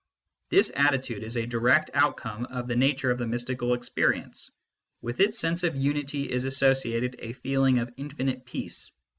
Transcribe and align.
This 0.49 0.71
attitude 0.75 1.21
is 1.21 1.35
a 1.37 1.45
direct 1.45 1.91
outcome 1.93 2.45
of 2.45 2.67
the 2.67 2.75
nature 2.75 3.11
of 3.11 3.19
the 3.19 3.27
mystical 3.27 3.75
experience: 3.75 4.49
with 4.99 5.19
its 5.19 5.37
sense 5.37 5.63
of 5.63 5.75
unity 5.75 6.23
is 6.31 6.43
associated 6.43 7.17
a 7.19 7.33
feeling 7.33 7.77
of 7.77 7.93
infinite 7.97 8.43
peace. 8.43 8.91